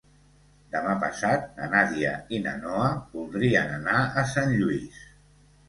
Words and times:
Demà 0.75 0.95
passat 1.03 1.45
na 1.57 1.67
Nàdia 1.75 2.15
i 2.37 2.41
na 2.47 2.55
Noa 2.63 2.89
voldrien 3.13 3.73
anar 3.79 4.03
a 4.09 4.27
Sant 4.35 4.59
Lluís. 4.59 5.03